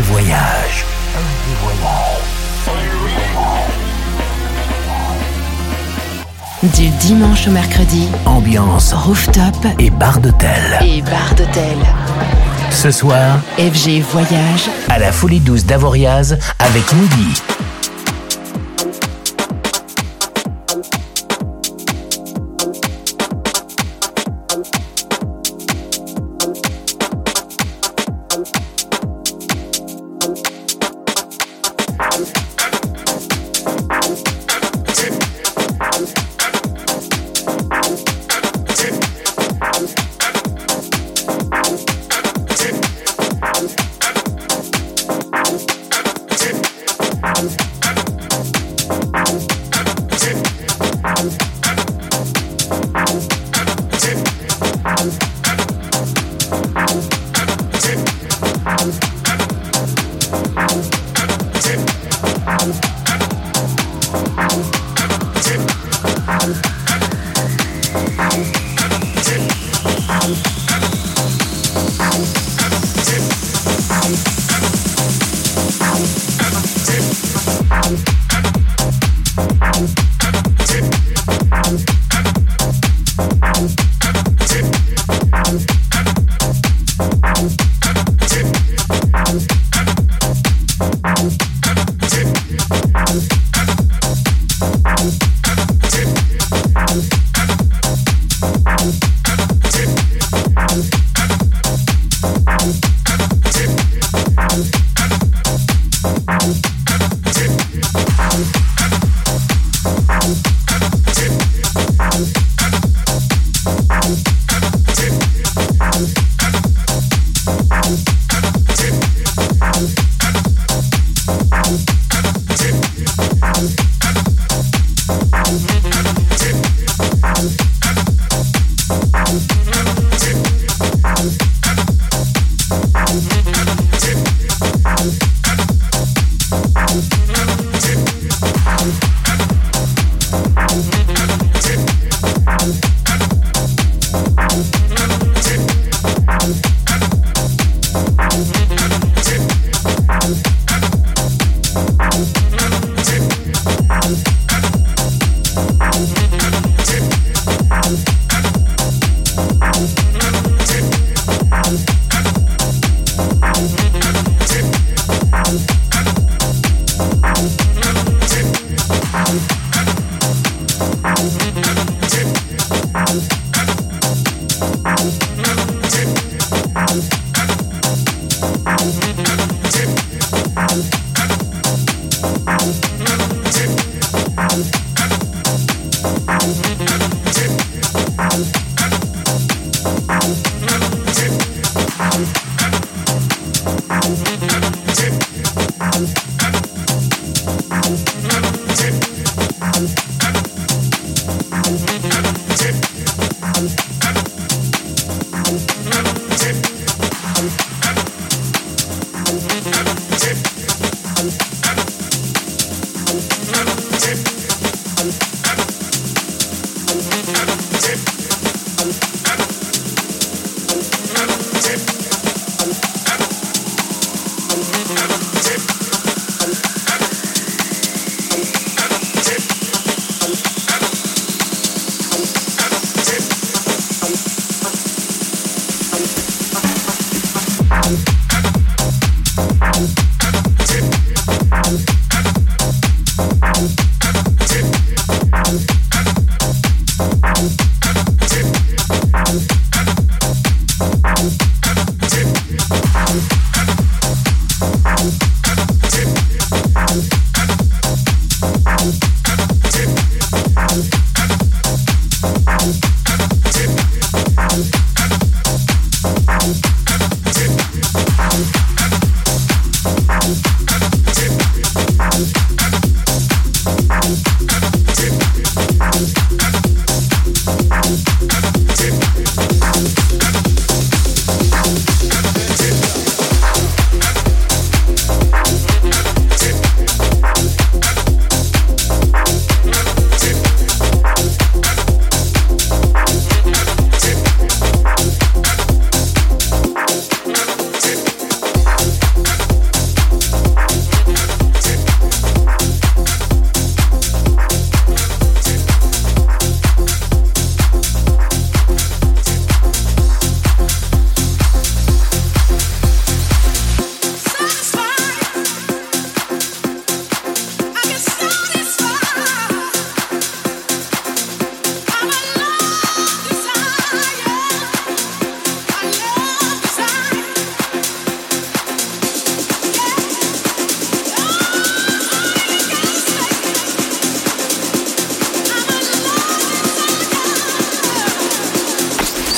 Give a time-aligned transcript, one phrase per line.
[0.00, 0.84] Voyage.
[6.62, 10.50] Du dimanche au mercredi, Ambiance rooftop et bar d'hôtel.
[10.82, 11.76] et bar d'hôtel.
[12.70, 17.40] Ce soir, FG Voyage, à la Folie Douce d'Avoriaz avec Moody.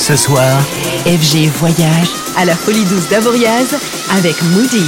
[0.06, 0.62] Ce soir,
[1.04, 3.76] FG Voyage à la Folie Douce d'Avoriaz
[4.16, 4.86] avec Moody.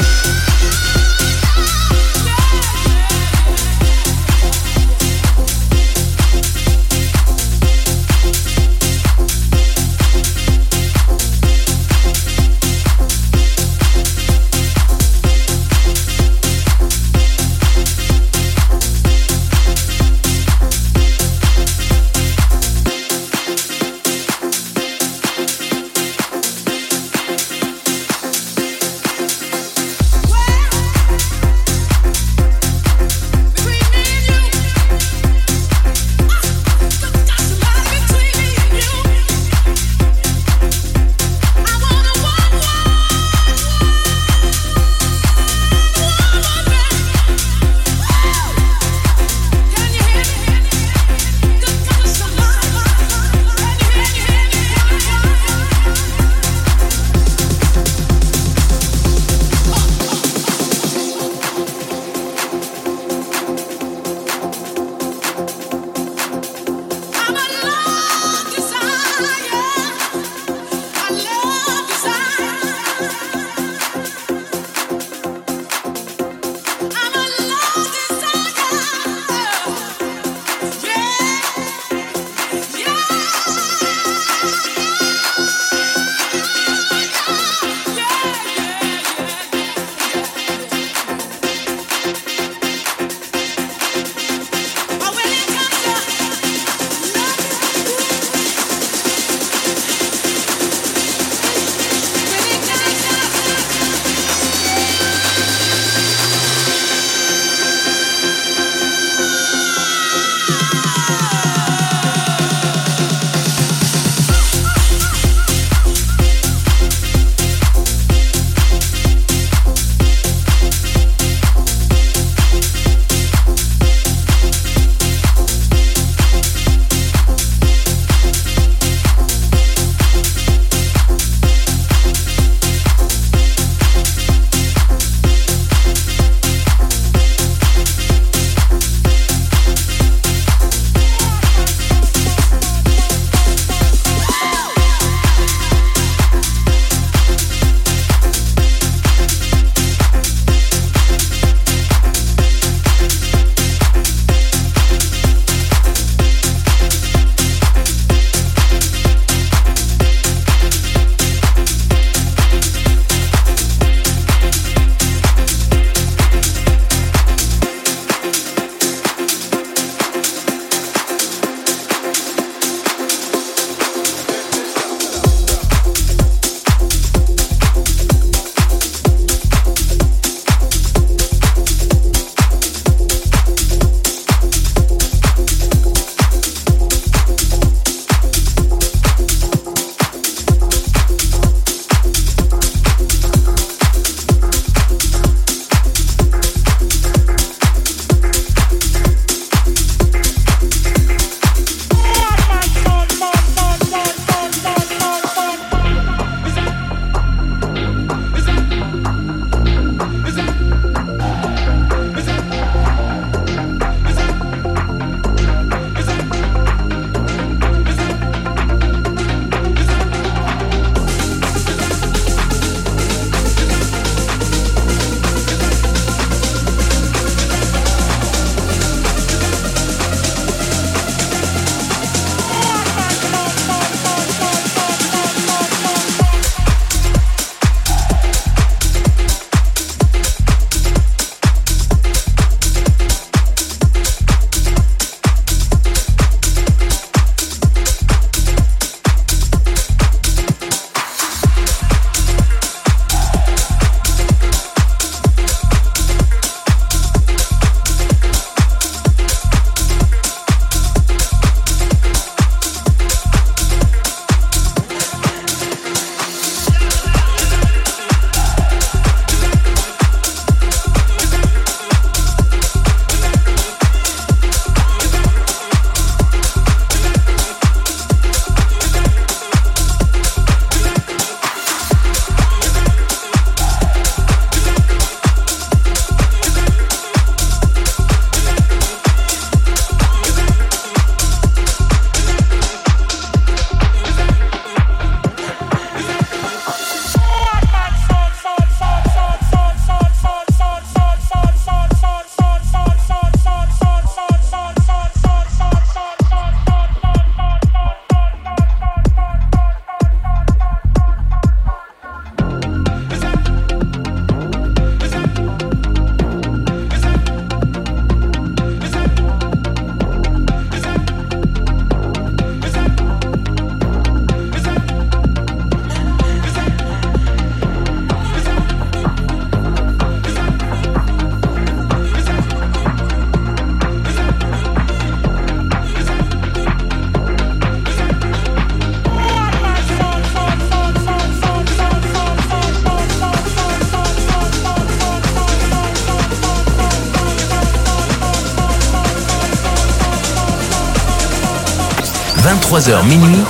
[352.79, 353.45] 23h minuit.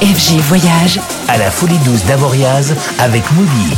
[0.00, 3.76] FG Voyage à la Folie Douce d'Avoriaz avec Moody.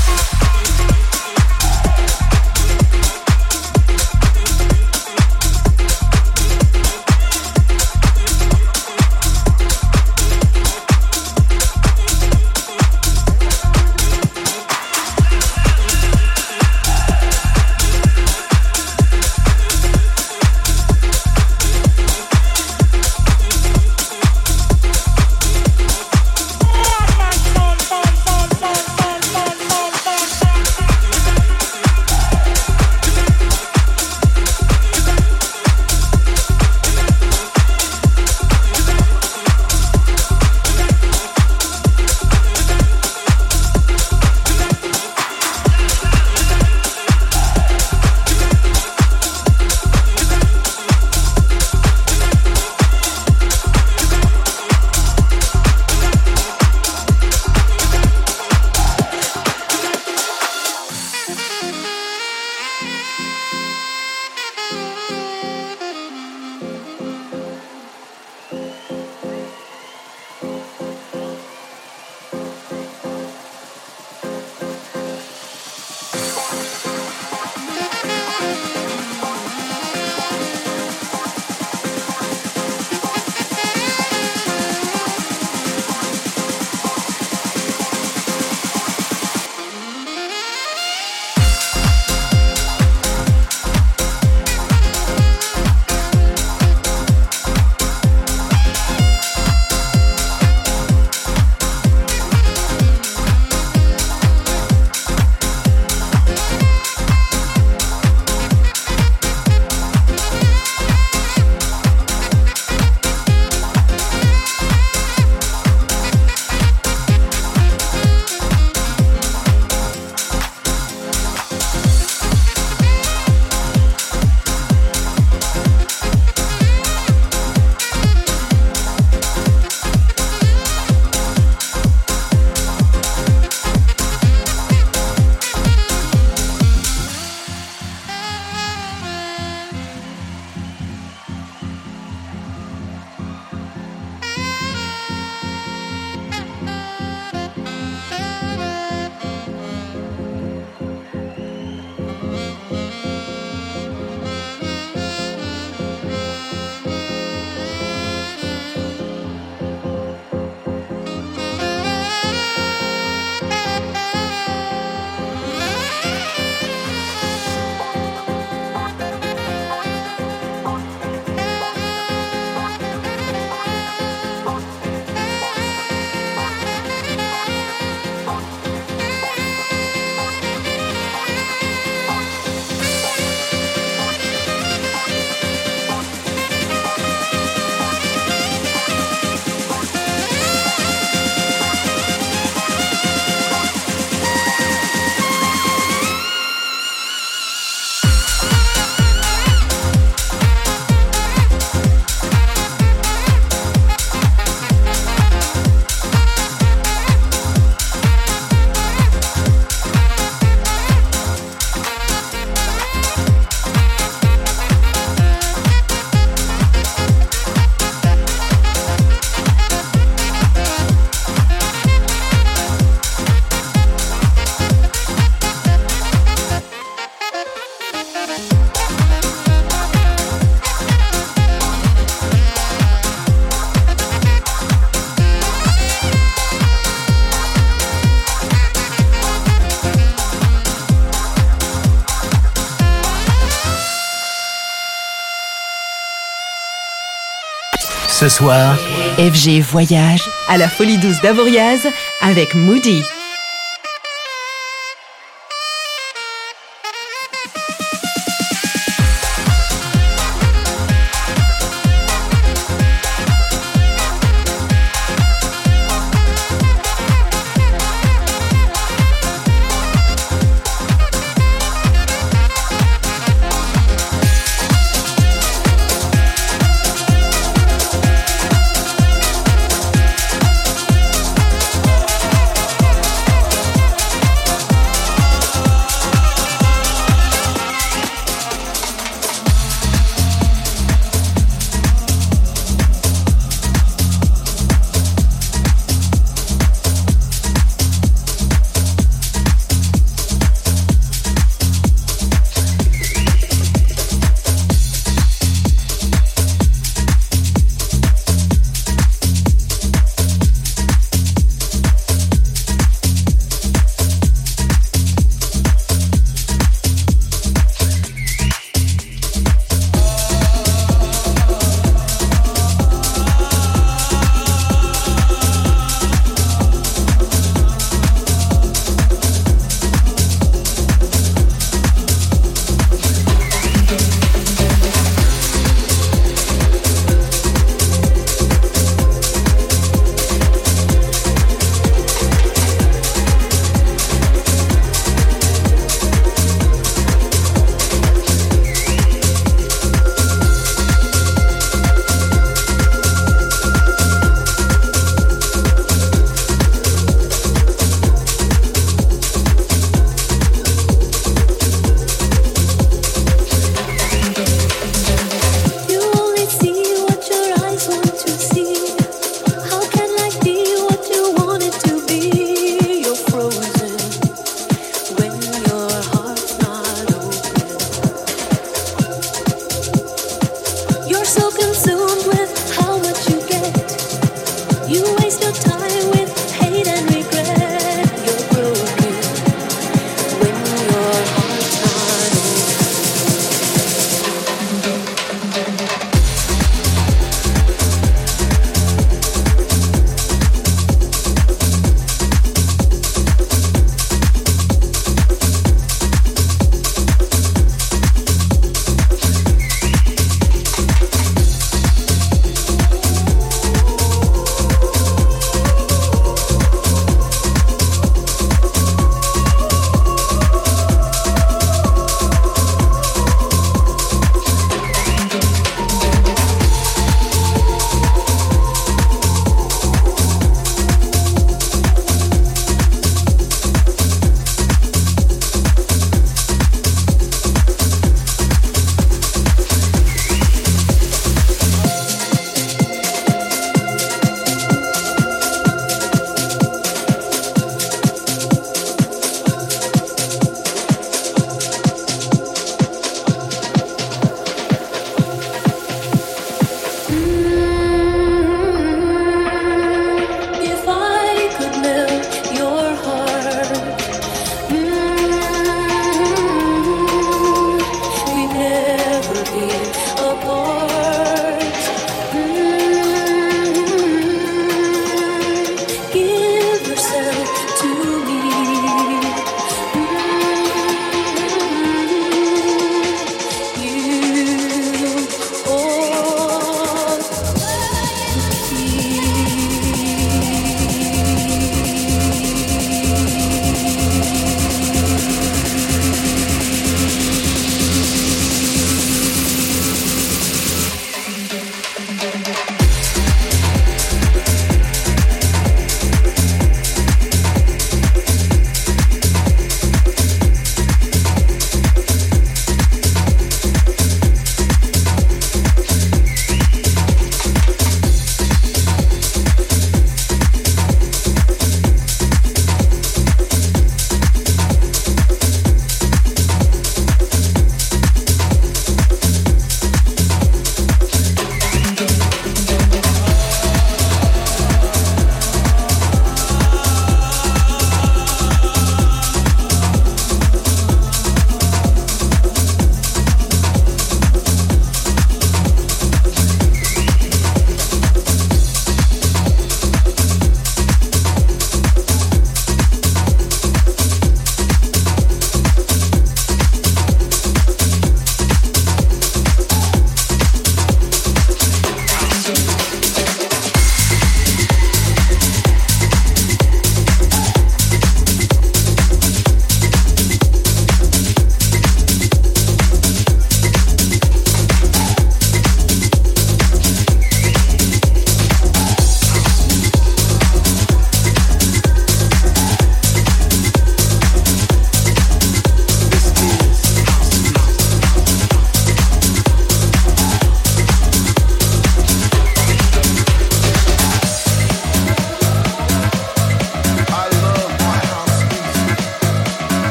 [248.23, 248.77] Ce soir,
[249.19, 251.89] FG Voyage à la Folie Douce d'Avoriaz
[252.21, 253.03] avec Moody.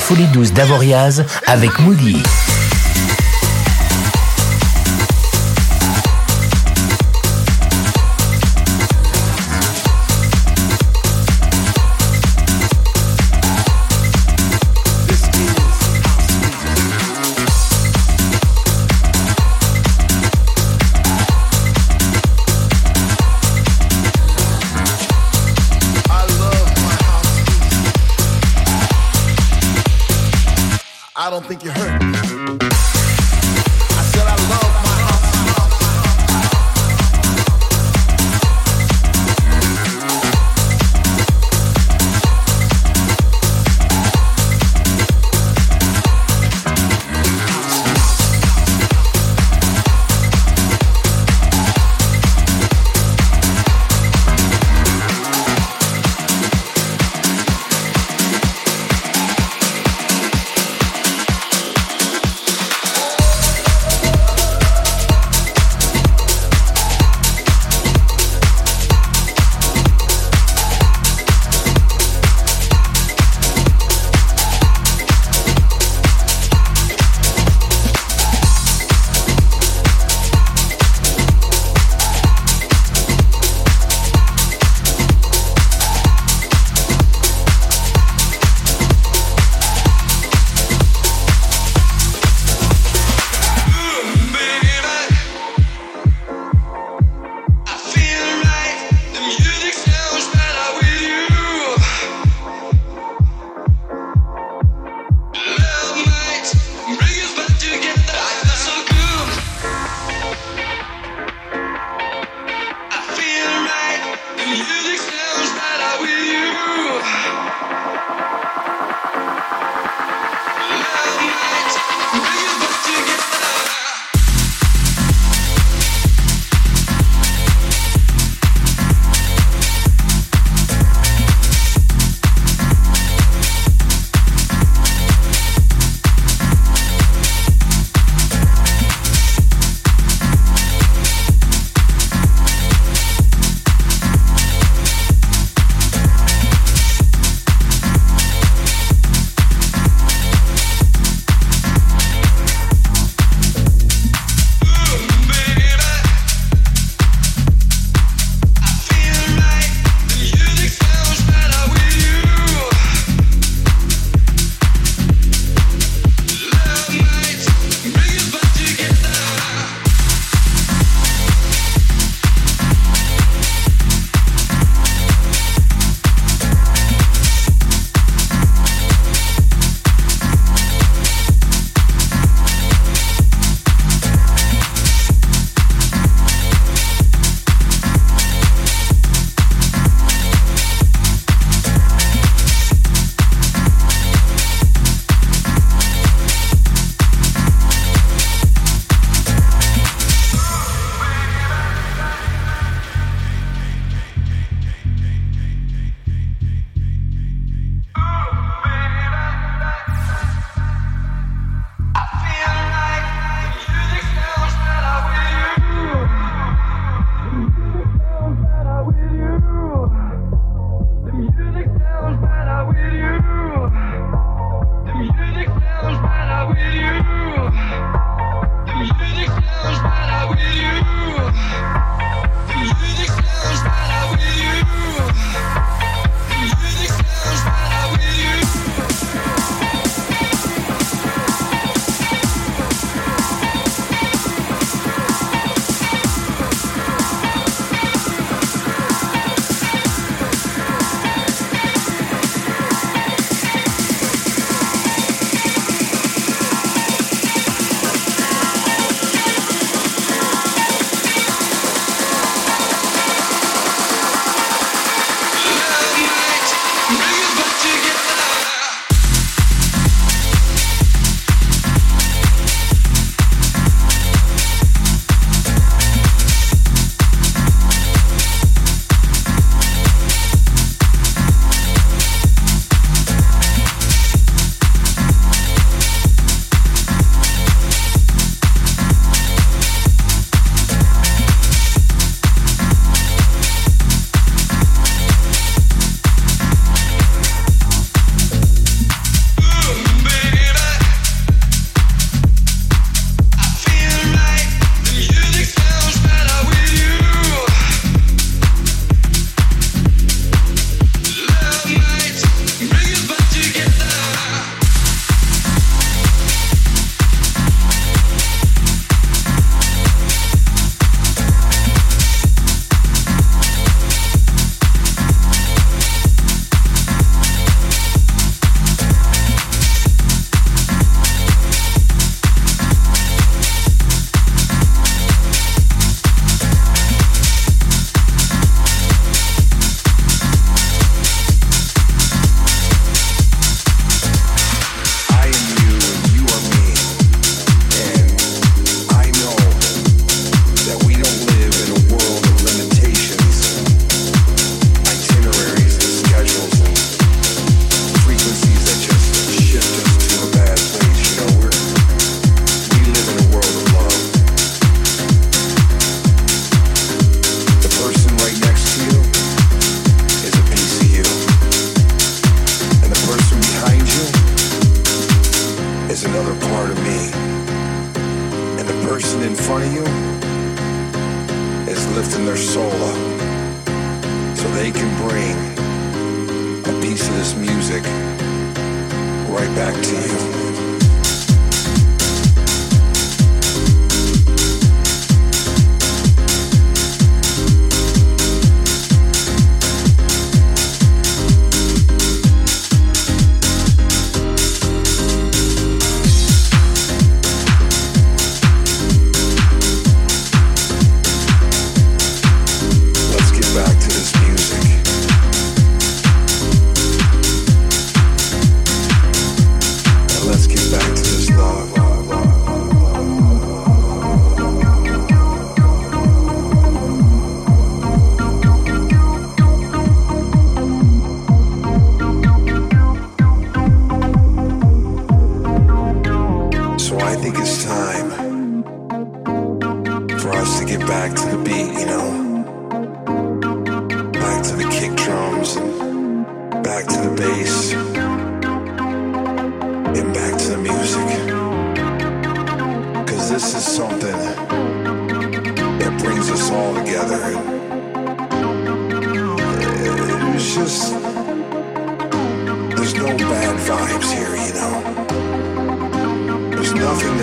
[0.00, 2.16] Folie Douce d'Avoriaz avec Moody.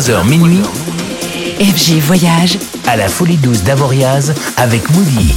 [0.00, 0.62] 23h minuit.
[1.60, 5.34] FG Voyage à la folie douce d'Avoriaz avec Moody.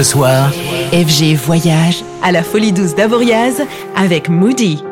[0.00, 0.50] Ce soir,
[0.94, 3.60] FG Voyage à la Folie Douce d'Avoriaz
[3.94, 4.82] avec Moody.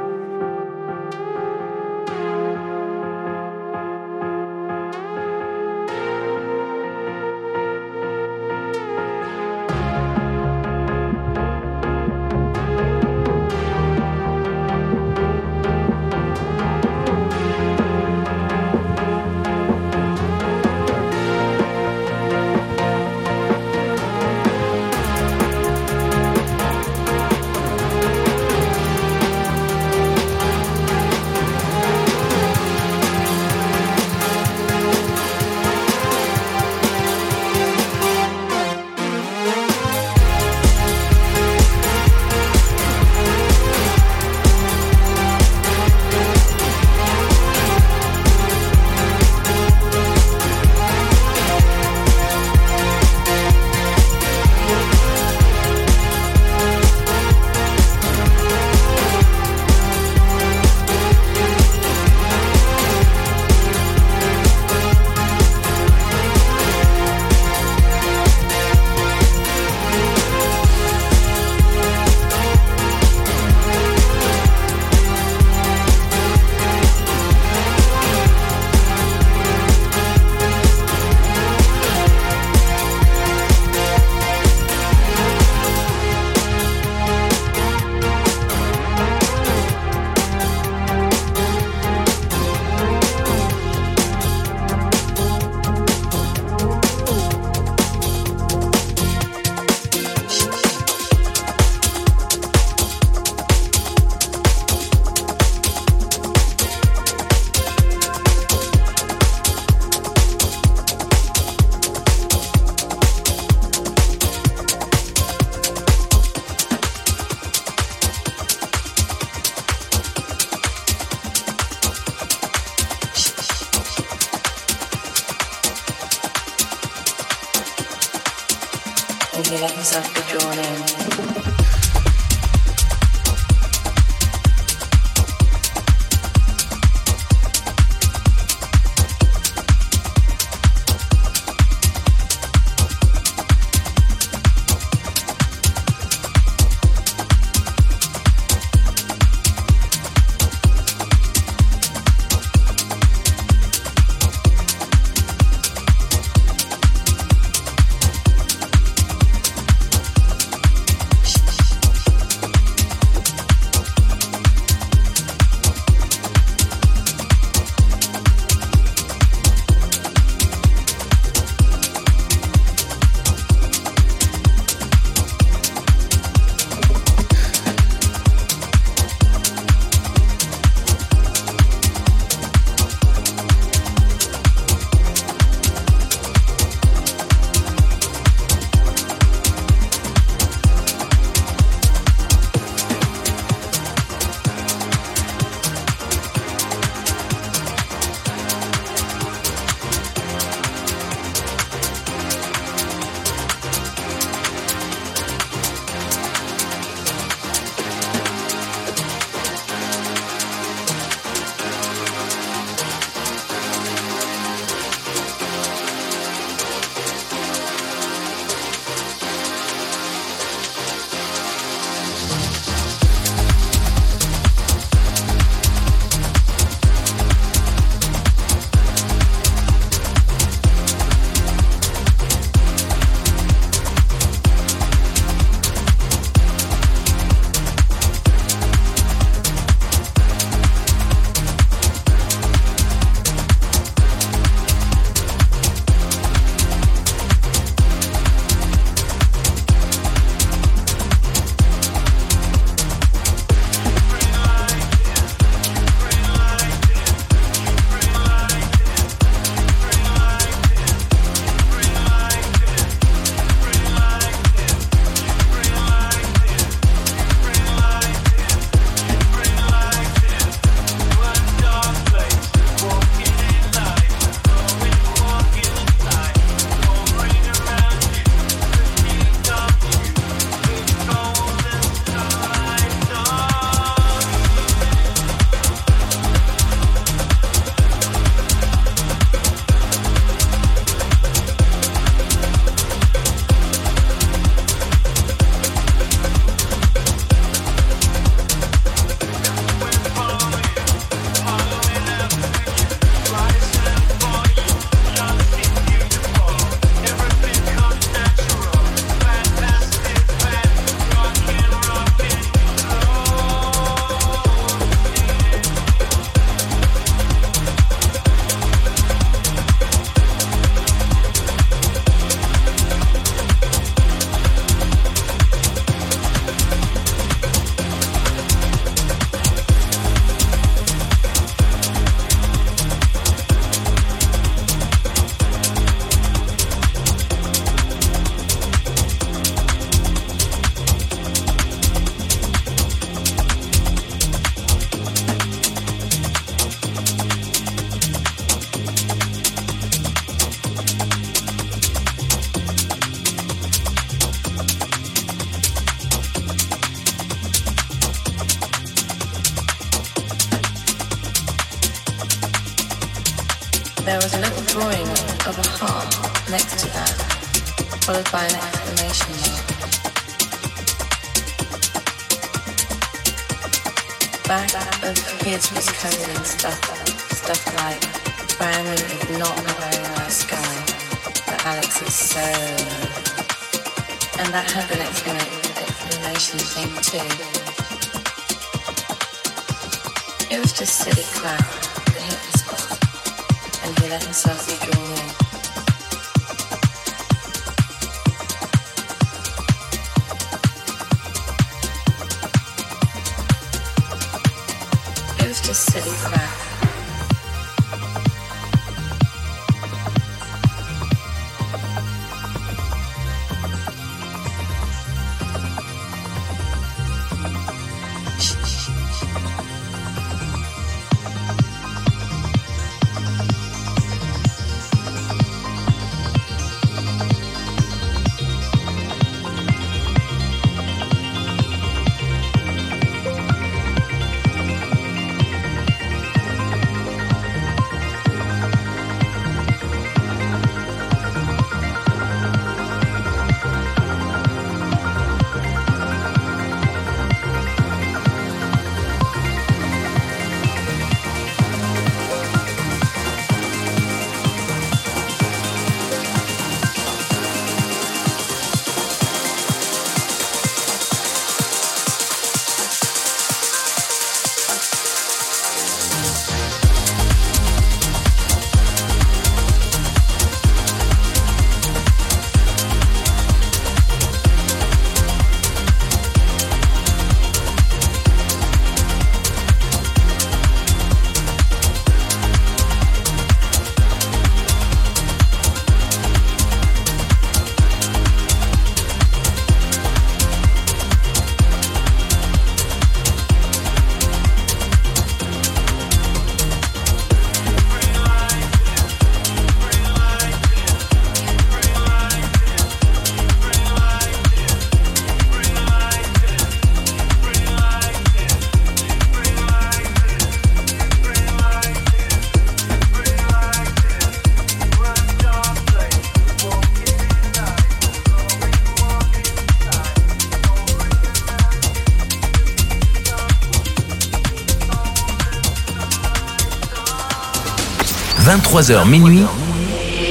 [528.78, 529.44] 23h minuit,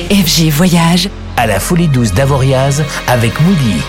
[0.09, 3.81] FG Voyage à la Folie Douce d'Avoriaz avec Moody.